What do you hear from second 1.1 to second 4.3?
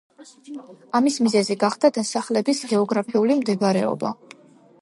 მიზეზი გახდა დასახლების გეოგრაფიული მდებარეობა.